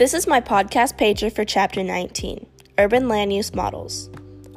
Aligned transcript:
This 0.00 0.14
is 0.14 0.26
my 0.26 0.40
podcast 0.40 0.96
pager 0.96 1.30
for 1.30 1.44
Chapter 1.44 1.84
19 1.84 2.46
Urban 2.78 3.06
Land 3.06 3.34
Use 3.34 3.54
Models. 3.54 4.08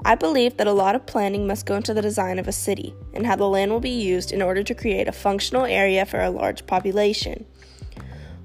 I 0.06 0.16
believe 0.16 0.56
that 0.56 0.68
a 0.68 0.72
lot 0.72 0.96
of 0.96 1.06
planning 1.06 1.46
must 1.46 1.66
go 1.66 1.76
into 1.76 1.94
the 1.94 2.02
design 2.02 2.40
of 2.40 2.48
a 2.48 2.54
city 2.54 2.96
and 3.14 3.28
how 3.28 3.36
the 3.36 3.50
land 3.50 3.70
will 3.70 3.82
be 3.82 3.90
used 3.90 4.32
in 4.32 4.42
order 4.42 4.64
to 4.64 4.74
create 4.74 5.10
a 5.10 5.12
functional 5.12 5.66
area 5.66 6.06
for 6.06 6.22
a 6.22 6.30
large 6.30 6.66
population. 6.66 7.46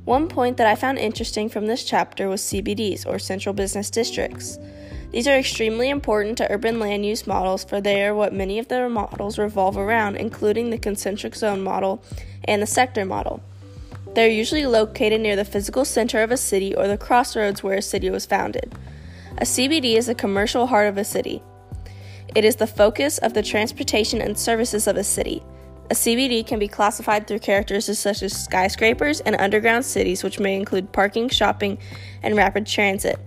One 0.06 0.27
point 0.27 0.56
that 0.56 0.66
I 0.66 0.74
found 0.74 0.98
interesting 0.98 1.48
from 1.48 1.66
this 1.66 1.84
chapter 1.84 2.29
was 2.29 2.42
CBDs, 2.42 3.06
or 3.06 3.20
central 3.20 3.52
business 3.52 3.91
districts. 3.91 4.59
These 5.12 5.28
are 5.28 5.38
extremely 5.38 5.91
important 5.91 6.37
to 6.38 6.51
urban 6.51 6.80
land 6.80 7.06
use 7.06 7.28
models, 7.28 7.62
for 7.62 7.80
they 7.80 8.05
are 8.06 8.15
what 8.16 8.33
many 8.33 8.59
of 8.59 8.66
their 8.66 8.88
models 8.88 9.38
revolve 9.38 9.77
around, 9.77 10.16
including 10.16 10.70
the 10.70 10.78
concentric 10.78 11.37
zone 11.37 11.62
model 11.62 12.02
and 12.42 12.60
the 12.60 12.66
sector 12.66 13.05
model. 13.05 13.41
They 14.15 14.27
are 14.27 14.30
usually 14.30 14.67
located 14.67 15.21
near 15.21 15.37
the 15.37 15.45
physical 15.45 15.85
center 15.85 16.23
of 16.23 16.30
a 16.30 16.37
city 16.37 16.75
or 16.75 16.89
the 16.89 16.98
crossroads 16.98 17.62
where 17.62 17.77
a 17.77 17.83
city 17.83 18.11
was 18.11 18.27
founded. 18.27 18.73
A 19.39 19.45
CBD 19.45 19.97
is 19.97 20.07
the 20.07 20.15
commercial 20.15 20.67
heart 20.67 20.89
of 20.89 20.98
a 20.98 21.05
city. 21.05 21.43
It 22.34 22.45
is 22.45 22.57
the 22.57 22.67
focus 22.67 23.19
of 23.19 23.34
the 23.34 23.43
transportation 23.43 24.21
and 24.21 24.39
services 24.39 24.87
of 24.87 24.97
a 24.97 25.05
city. 25.05 25.43
A 25.91 25.95
CBD 25.95 26.47
can 26.47 26.59
be 26.59 26.69
classified 26.69 27.27
through 27.27 27.39
characteristics 27.39 27.98
such 27.98 28.23
as 28.23 28.37
skyscrapers 28.37 29.21
and 29.21 29.37
underground 29.37 29.84
cities, 29.84 30.23
which 30.23 30.39
may 30.39 30.55
include 30.55 30.93
parking, 30.93 31.29
shopping, 31.29 31.79
and 32.23 32.37
rapid 32.37 32.67
transit. 32.67 33.19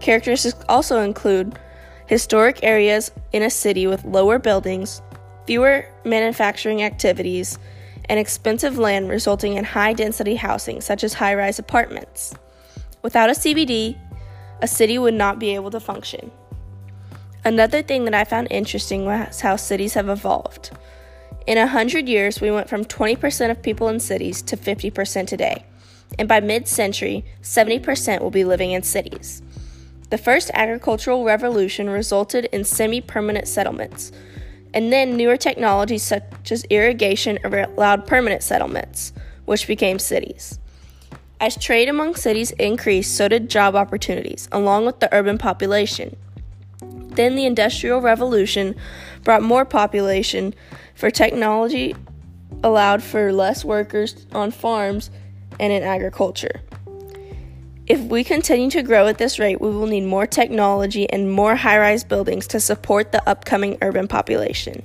Characteristics 0.00 0.62
also 0.68 1.00
include 1.00 1.58
historic 2.06 2.60
areas 2.62 3.10
in 3.32 3.42
a 3.42 3.50
city 3.50 3.86
with 3.86 4.04
lower 4.04 4.38
buildings, 4.38 5.00
fewer 5.46 5.86
manufacturing 6.04 6.82
activities, 6.82 7.58
and 8.08 8.18
expensive 8.18 8.78
land 8.78 9.08
resulting 9.08 9.54
in 9.54 9.64
high 9.64 9.92
density 9.92 10.36
housing, 10.36 10.80
such 10.80 11.04
as 11.04 11.14
high 11.14 11.34
rise 11.34 11.58
apartments. 11.58 12.34
Without 13.02 13.30
a 13.30 13.34
CBD, 13.34 13.98
a 14.60 14.68
city 14.68 14.98
would 14.98 15.14
not 15.14 15.38
be 15.38 15.54
able 15.54 15.70
to 15.70 15.80
function. 15.80 16.30
Another 17.44 17.82
thing 17.82 18.04
that 18.04 18.14
I 18.14 18.24
found 18.24 18.48
interesting 18.50 19.04
was 19.04 19.40
how 19.40 19.56
cities 19.56 19.94
have 19.94 20.08
evolved. 20.08 20.70
In 21.46 21.56
a 21.56 21.66
hundred 21.66 22.08
years, 22.08 22.40
we 22.40 22.50
went 22.50 22.68
from 22.68 22.84
20% 22.84 23.50
of 23.50 23.62
people 23.62 23.88
in 23.88 24.00
cities 24.00 24.42
to 24.42 24.56
50% 24.56 25.26
today, 25.26 25.64
and 26.18 26.28
by 26.28 26.40
mid 26.40 26.68
century, 26.68 27.24
70% 27.42 28.20
will 28.20 28.30
be 28.30 28.44
living 28.44 28.72
in 28.72 28.82
cities. 28.82 29.42
The 30.10 30.18
first 30.18 30.50
agricultural 30.54 31.24
revolution 31.24 31.88
resulted 31.88 32.46
in 32.46 32.64
semi 32.64 33.00
permanent 33.00 33.46
settlements, 33.46 34.10
and 34.74 34.92
then 34.92 35.16
newer 35.16 35.36
technologies 35.36 36.02
such 36.02 36.50
as 36.50 36.64
irrigation 36.64 37.38
allowed 37.44 38.06
permanent 38.06 38.42
settlements, 38.42 39.12
which 39.44 39.66
became 39.66 39.98
cities. 39.98 40.58
As 41.40 41.56
trade 41.56 41.88
among 41.88 42.16
cities 42.16 42.50
increased, 42.52 43.16
so 43.16 43.28
did 43.28 43.48
job 43.48 43.76
opportunities, 43.76 44.48
along 44.50 44.86
with 44.86 45.00
the 45.00 45.12
urban 45.14 45.38
population. 45.38 46.16
Then 46.80 47.36
the 47.36 47.46
Industrial 47.46 48.00
Revolution 48.00 48.74
brought 49.22 49.42
more 49.42 49.64
population, 49.64 50.54
for 50.94 51.10
technology 51.10 51.94
allowed 52.64 53.02
for 53.02 53.32
less 53.32 53.64
workers 53.64 54.26
on 54.32 54.50
farms 54.50 55.10
and 55.60 55.72
in 55.72 55.82
agriculture. 55.82 56.60
If 57.88 58.02
we 58.02 58.22
continue 58.22 58.68
to 58.72 58.82
grow 58.82 59.06
at 59.06 59.16
this 59.16 59.38
rate, 59.38 59.62
we 59.62 59.70
will 59.70 59.86
need 59.86 60.04
more 60.04 60.26
technology 60.26 61.08
and 61.08 61.32
more 61.32 61.56
high 61.56 61.78
rise 61.78 62.04
buildings 62.04 62.46
to 62.48 62.60
support 62.60 63.12
the 63.12 63.26
upcoming 63.26 63.78
urban 63.80 64.06
population. 64.06 64.82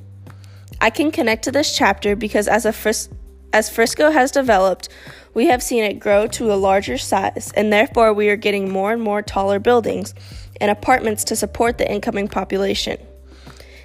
I 0.79 0.89
can 0.89 1.11
connect 1.11 1.43
to 1.43 1.51
this 1.51 1.75
chapter 1.75 2.15
because 2.15 2.47
as, 2.47 2.65
Fris- 2.73 3.09
as 3.51 3.69
Frisco 3.69 4.09
has 4.11 4.31
developed, 4.31 4.87
we 5.33 5.47
have 5.47 5.61
seen 5.61 5.83
it 5.83 5.99
grow 5.99 6.27
to 6.27 6.53
a 6.53 6.55
larger 6.55 6.97
size, 6.97 7.51
and 7.57 7.73
therefore 7.73 8.13
we 8.13 8.29
are 8.29 8.37
getting 8.37 8.71
more 8.71 8.93
and 8.93 9.01
more 9.01 9.21
taller 9.21 9.59
buildings 9.59 10.13
and 10.61 10.71
apartments 10.71 11.25
to 11.25 11.35
support 11.35 11.77
the 11.77 11.91
incoming 11.91 12.29
population. 12.29 12.97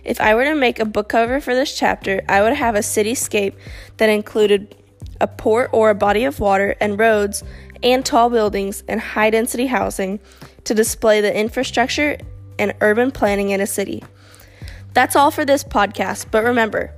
If 0.05 0.21
I 0.21 0.37
were 0.37 0.45
to 0.45 0.55
make 0.55 0.79
a 0.79 0.85
book 0.85 1.09
cover 1.09 1.41
for 1.41 1.57
this 1.57 1.77
chapter, 1.77 2.23
I 2.29 2.41
would 2.41 2.53
have 2.53 2.77
a 2.77 2.81
cityscape 2.81 3.55
that 3.97 4.11
included 4.11 4.77
a 5.21 5.27
port 5.27 5.71
or 5.73 5.91
a 5.91 5.95
body 5.95 6.25
of 6.25 6.39
water 6.39 6.77
and 6.81 6.99
roads 6.99 7.43
and 7.83 8.05
tall 8.05 8.31
buildings 8.31 8.83
and 8.89 9.01
high 9.01 9.31
density 9.31 9.67
housing 9.67 10.21
to 10.65 10.75
display 10.75 11.21
the 11.21 11.35
infrastructure 11.35 12.19
and 12.59 12.75
urban 12.81 13.11
planning 13.11 13.51
in 13.51 13.61
a 13.61 13.67
city. 13.67 14.03
That's 14.95 15.17
all 15.17 15.31
for 15.31 15.45
this 15.45 15.65
podcast, 15.65 16.27
but 16.31 16.45
remember, 16.45 16.93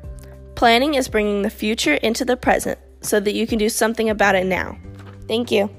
planning 0.55 0.95
is 0.95 1.09
bringing 1.09 1.43
the 1.43 1.51
future 1.51 1.95
into 1.95 2.25
the 2.25 2.37
present 2.37 2.79
so 3.01 3.21
that 3.21 3.35
you 3.35 3.47
can 3.47 3.59
do 3.59 3.69
something 3.69 4.11
about 4.11 4.35
it 4.35 4.47
now. 4.47 4.79
Thank 5.27 5.51
you. 5.51 5.71